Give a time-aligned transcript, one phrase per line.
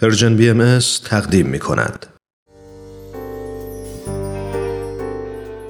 [0.00, 2.06] پرژن بی تقدیم می کند.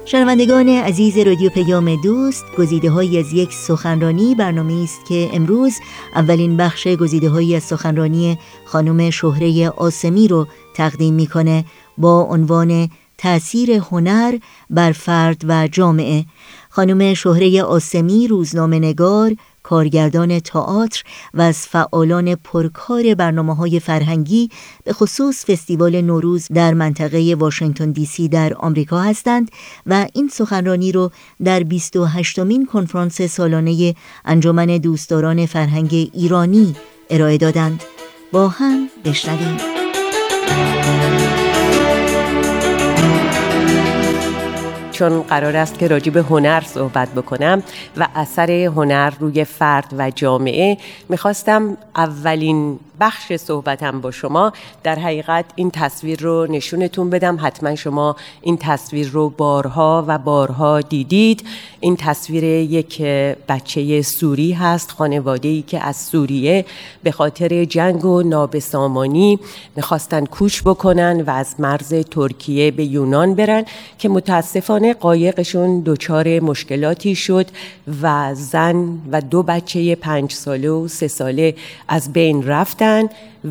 [0.05, 5.73] شنوندگان عزیز رادیو پیام دوست گزیده های از یک سخنرانی برنامه است که امروز
[6.15, 11.65] اولین بخش گزیده های از سخنرانی خانم شهره آسمی رو تقدیم می‌کنه
[11.97, 12.89] با عنوان
[13.23, 14.37] تأثیر هنر
[14.69, 16.25] بر فرد و جامعه.
[16.69, 21.03] خانم شهره آسمی روزنامه نگار کارگردان تئاتر
[21.33, 24.49] و از فعالان پرکار برنامه های فرهنگی
[24.83, 29.51] به خصوص فستیوال نوروز در منطقه واشنگتن دی سی در آمریکا هستند
[29.85, 31.11] و این سخنرانی رو
[31.43, 36.75] در 28 مین کنفرانس سالانه انجمن دوستداران فرهنگ ایرانی
[37.09, 37.83] ارائه دادند.
[38.31, 39.57] با هم بشنویم.
[44.93, 47.63] چون قرار است که راجع به هنر صحبت بکنم
[47.97, 50.77] و اثر هنر روی فرد و جامعه
[51.09, 54.53] می‌خواستم اولین بخش صحبتم با شما.
[54.83, 57.37] در حقیقت این تصویر رو نشونتون بدم.
[57.41, 61.45] حتما شما این تصویر رو بارها و بارها دیدید.
[61.79, 63.01] این تصویر یک
[63.49, 66.65] بچه سوری هست خانواده ای که از سوریه
[67.03, 69.39] به خاطر جنگ و نابسامانی
[69.75, 73.65] می‌خواستن کوش بکنن و از مرز ترکیه به یونان برن
[73.99, 77.47] که متاسفانه قایقشون دچار مشکلاتی شد
[78.01, 81.55] و زن و دو بچه پنج ساله و سه ساله
[81.87, 82.82] از بین رفتن.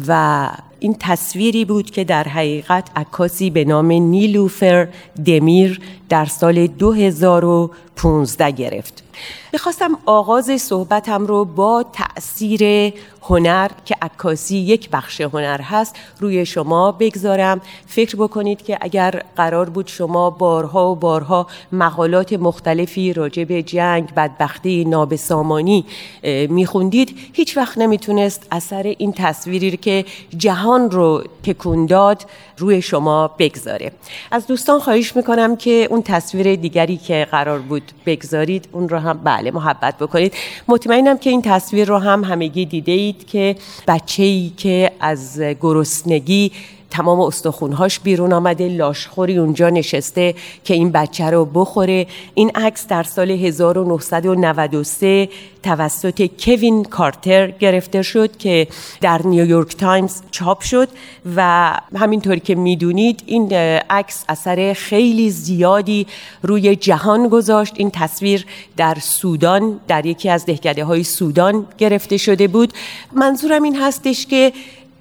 [0.08, 4.89] و این تصویری بود که در حقیقت عکاسی به نام نیلوفر
[5.27, 9.02] دمیر در سال 2015 گرفت.
[9.53, 12.92] می‌خواستم آغاز صحبتم رو با تأثیر
[13.23, 17.61] هنر که عکاسی یک بخش هنر هست روی شما بگذارم.
[17.87, 24.14] فکر بکنید که اگر قرار بود شما بارها و بارها مقالات مختلفی راجع به جنگ
[24.14, 25.84] بدبختی نابسامانی
[26.48, 30.05] میخوندید هیچ وقت نمی‌تونست اثر این تصویری که
[30.36, 32.27] جهان رو تکون داد
[32.59, 33.92] روی شما بگذاره.
[34.31, 39.11] از دوستان خواهش می‌کنم که اون تصویر دیگری که قرار بود بگذارید اون رو هم
[39.14, 40.34] بله محبت بکنید.
[40.68, 43.56] مطمئنم که این تصویر رو هم همگی دیده اید که
[43.89, 46.52] بچه ای که از گرسنگی
[46.92, 52.07] تمام استخونهاش بیرون آمده لاشخوری اونجا نشسته که این بچه رو بخوره.
[52.35, 55.29] این عکس در سال 1993
[55.63, 58.67] توسط کوین کارتر گرفته شد که
[59.01, 60.89] در نیویورک تایمز چاپ شد
[61.36, 63.52] و همینطور که می‌دونید این
[63.91, 66.07] عکس اثر خیلی زیادی
[66.42, 67.75] روی جهان گذاشت.
[67.77, 72.73] این تصویر در سودان در یکی از دهکده های سودان گرفته شده بود.
[73.13, 74.52] منظورم این هستش که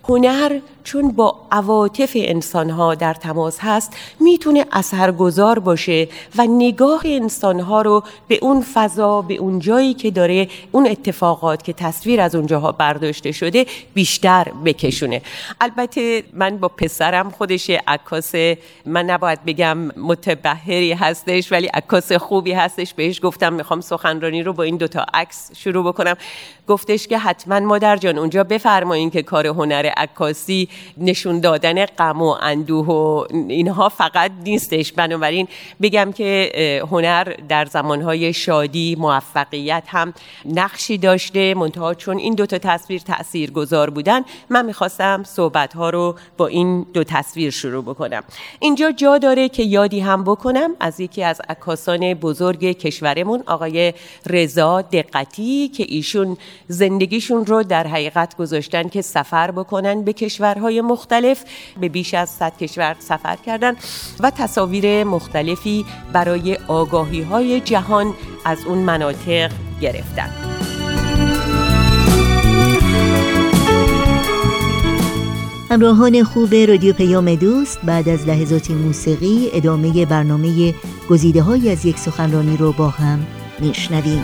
[0.04, 8.04] هنر چون با عواطف انسانها در تماس هست می‌تونه اثرگذار باشه و نگاه انسانها رو
[8.28, 13.32] به اون فضا به اون جایی که داره اون اتفاقات که تصویر از اونجاها برداشته
[13.32, 15.22] شده بیشتر بکشونه.
[15.62, 18.36] البته من با پسرم خودش عکاس
[18.86, 22.94] من نباید بگم متبهری هستش ولی عکاس خوبی هستش.
[22.94, 26.16] بهش گفتم می‌خوام سخنرانی رو با این دوتا عکس شروع بکنم.
[26.68, 32.36] گفتش که حتما مادر جان اونجا بفرمایین که کار هنر عکاسی نشون دادن غم و
[32.42, 34.92] اندوه و اینها فقط نیستش.
[34.92, 35.48] بنابراین
[35.82, 36.52] بگم که
[36.92, 40.14] هنر در زمانهای شادی موفقیت هم
[40.46, 41.54] نقشی داشته.
[41.54, 46.48] منتها چون این دو تا تصویر تأثیر گذار بودن من می‌خواستم صحبت ها رو با
[46.48, 48.24] این دو تصویر شروع بکنم.
[48.60, 53.94] اینجا جا داره که یادی هم بکنم از یکی از عکاسان بزرگ کشورمون آقای
[54.30, 60.82] رضا دقتی که ایشون زندگیشون رو در حقیقت گذاشتن که سفر بکنن به کشور های
[60.82, 61.44] مختلف
[61.80, 63.78] به بیش از 100 کشور سفر کردند
[64.20, 68.14] و تصاویر مختلفی برای آگاهی های جهان
[68.46, 69.52] از اون مناطق
[69.82, 70.30] گرفتن
[75.72, 80.74] همراهان خوب رادیو پیام دوست بعد از لحظات موسیقی ادامه برنامه
[81.10, 83.28] گزیده های از یک سخنرانی رو با هم
[83.60, 84.24] میشنویم.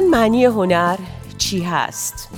[0.00, 0.96] معنی هنر
[1.38, 2.28] چی هست؟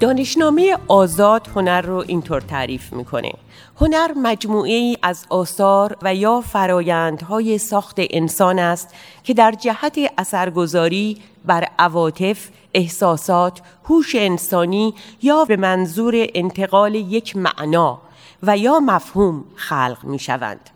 [0.00, 3.32] دانشنامه آزاد هنر رو اینطور تعریف می‌کنه
[3.80, 11.22] هنر مجموعه ای از آثار و یا فرایندهای ساخت انسان است که در جهت اثرگذاری
[11.44, 18.00] بر عواطف، احساسات، هوش انسانی یا به منظور انتقال یک معنا
[18.42, 20.70] و یا مفهوم خلق می شوند.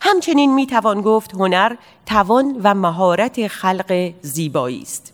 [0.00, 5.11] همچنین می توان گفت هنر توان و مهارت خلق زیبایی است.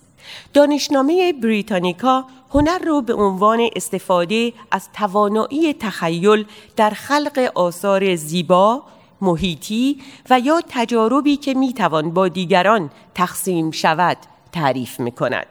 [0.53, 6.45] دانشنامه بریتانیکا هنر رو به عنوان استفاده از توانایی تخیل
[6.77, 8.83] در خلق آثار زیبا،
[9.21, 14.17] محیطی و یا تجاربی که می‌توان با دیگران تقسیم شود
[14.53, 15.47] تعریف می کند.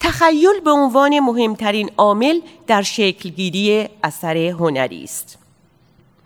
[0.00, 5.38] تخیل به عنوان مهمترین عامل در شکلگیری اثر هنری است.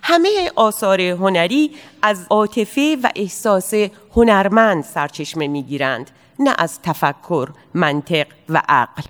[0.02, 1.70] همه آثار هنری
[2.02, 3.74] از عاطفه و احساس
[4.16, 9.02] هنرمند سرچشمه می‌گیرند نه از تفکر، منطق و عقل.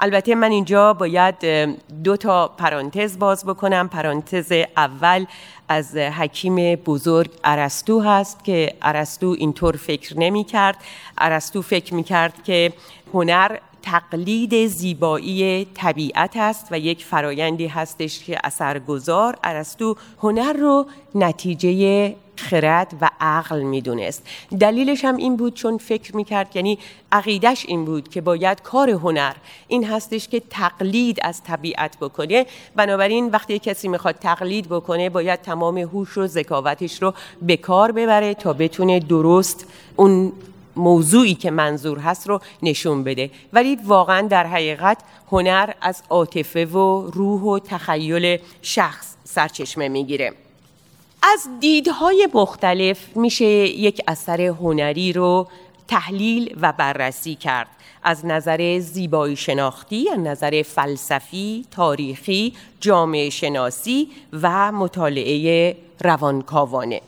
[0.00, 1.44] البته من اینجا باید
[2.04, 5.26] دو تا پرانتز باز بکنم پرانتز اول
[5.68, 10.76] از حکیم بزرگ ارسطو هست که ارسطو اینطور فکر نمی کرد
[11.18, 12.72] ارسطو فکر می کرد که
[13.14, 22.14] هنر تقلید زیبایی طبیعت است و یک فرایندی هستش که اثرگذار ارسطو هنر رو نتیجه
[22.36, 24.26] خرد و عقل می‌دونست.
[24.60, 26.78] دلیلش هم این بود چون فکر می‌کرد یعنی
[27.12, 29.32] عقیدش این بود که باید کار هنر
[29.68, 32.46] این هستش که تقلید از طبیعت بکنه.
[32.76, 38.34] بنابراین وقتی کسی می‌خواد تقلید بکنه باید تمام هوش و ذکاوتش رو به کار ببره
[38.34, 40.32] تا بتونه درست اون
[40.76, 43.30] موضوعی که منظور هست رو نشون بده.
[43.52, 44.98] ولی واقعا در حقیقت
[45.32, 50.32] هنر از عاطفه و روح و تخیل شخص سرچشمه می‌گیره.
[51.22, 55.48] از دیدهای مختلف میشه یک اثر هنری رو
[55.88, 57.68] تحلیل و بررسی کرد.
[58.02, 67.00] از نظر زیبایی شناختی، از نظر فلسفی، تاریخی، جامعه شناسی و مطالعه روانکاوانه.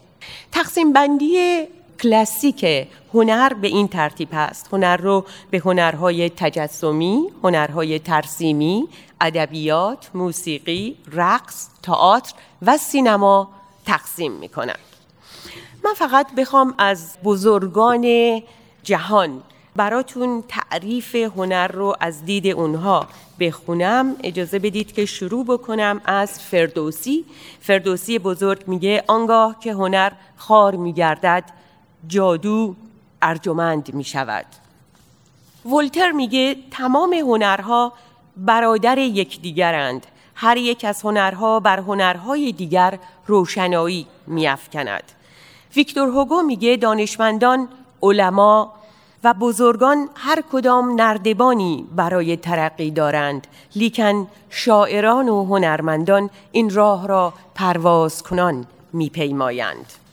[0.52, 1.64] تقسیم بندی
[2.02, 8.88] کلاسیک هنر به این ترتیب است هنر رو به هنرهای تجسمی، هنرهای ترسیمی،
[9.20, 12.32] ادبیات، موسیقی، رقص، تئاتر
[12.62, 13.48] و سینما
[13.86, 14.76] تقسیم می‌کنن
[15.84, 18.42] من فقط بخوام از بزرگان
[18.82, 19.42] جهان
[19.76, 23.06] براتون تعریف هنر رو از دید اونها
[23.40, 24.16] بخونم.
[24.22, 27.24] اجازه بدید که شروع بکنم از فردوسی.
[27.60, 31.44] فردوسی بزرگ میگه آنگاه که هنر خار میگردد
[32.08, 32.74] جادو
[33.22, 34.46] ارجمند می‌شود
[35.66, 37.92] ولتر میگه تمام هنرها
[38.36, 40.06] برادر یکدیگرند.
[40.34, 45.02] هر یک از هنرها بر هنرهای دیگر روشنایی میافکند
[45.76, 47.68] ویکتور هوگو میگه دانشمندان
[48.02, 48.72] علما
[49.24, 53.46] و بزرگان هر کدام نردبانی برای ترقی دارند.
[53.76, 60.03] لیکن شاعران و هنرمندان این راه را پرواز کنان میپیمایند.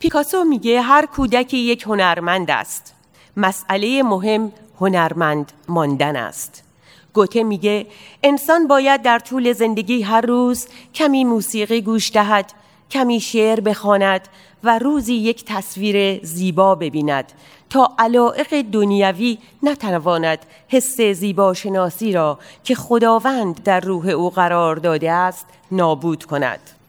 [0.00, 2.94] پیکاسو میگه هر کودکی یک هنرمند است.
[3.36, 6.64] مسئله مهم هنرمند ماندن است.
[7.12, 7.86] گوته میگه
[8.22, 12.52] انسان باید در طول زندگی هر روز کمی موسیقی گوش دهد
[12.90, 14.28] کمی شعر بخواند
[14.64, 17.32] و روزی یک تصویر زیبا ببیند
[17.70, 20.38] تا علائق دنیوی نتواند
[20.68, 26.79] حس زیبا شناسی را که خداوند در روح او قرار داده است نابود کند.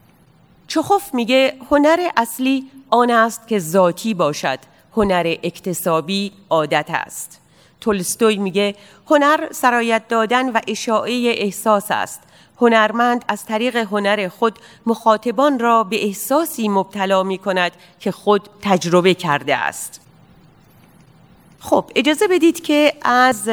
[0.72, 4.58] چخوف میگه هنر اصلی آن است که ذاتی باشد.
[4.96, 7.40] هنر اکتسابی عادت است.
[7.80, 8.74] تولستوی میگه
[9.10, 12.20] هنر سرایت دادن و اشاعه احساس است.
[12.60, 19.14] هنرمند از طریق هنر خود مخاطبان را به احساسی مبتلا می کند که خود تجربه
[19.14, 20.00] کرده است.
[21.60, 23.48] خب اجازه بدید که از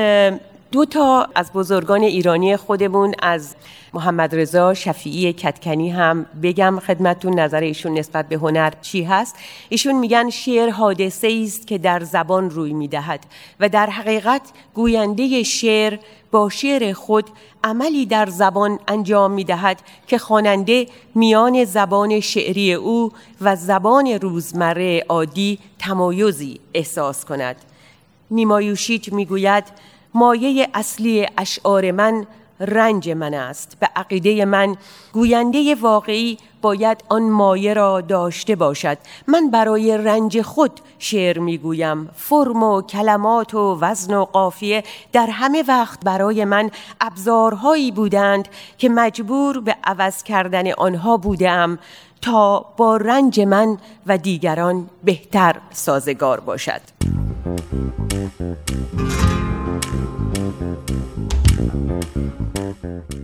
[0.72, 3.56] دو تا از بزرگان ایرانی خودمون از
[3.94, 9.36] محمد رضا شفیعی کتکنی هم بگم خدمتون نظر ایشون نسبت به هنر چی هست؟
[9.70, 13.20] ایشون میگن شعر حادثه است که در زبان روی می‌دهد
[13.60, 14.42] و در حقیقت
[14.74, 15.98] گوینده شعر
[16.32, 17.26] با شعر خود
[17.64, 23.12] عملی در زبان انجام می‌دهد که خواننده میان زبان شعری او
[23.42, 27.56] و زبان روزمره عادی تمایزی احساس کند.
[28.32, 29.64] نیمایوشیچ می‌گوید
[30.14, 32.26] مایه اصلی اشعار من
[32.60, 33.78] رنج من است.
[33.80, 34.76] به عقیده من
[35.14, 38.98] گوینده واقعی باید آن مایه را داشته باشد.
[39.28, 45.64] من برای رنج خود شعر می‌گویم فرم و کلمات و وزن و قافیه در همه
[45.68, 48.48] وقت برای من ابزارهایی بودند
[48.78, 51.80] که مجبور به عوض کردن آنها بودم
[52.22, 56.82] تا با رنج من و دیگران بهتر سازگار باشد.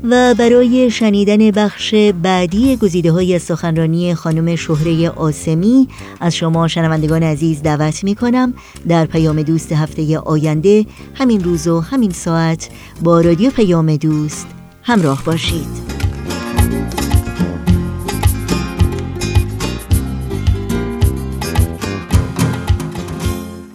[0.09, 5.87] و برای شنیدن بخش بعدی گزیده های سخنرانی خانم شهره آسمی
[6.19, 8.53] از شما شنوندگان عزیز دعوت می کنم
[8.87, 12.69] در پیام دوست هفته آینده همین روز و همین ساعت
[13.03, 14.47] با رادیو پیام دوست
[14.83, 15.94] همراه باشید.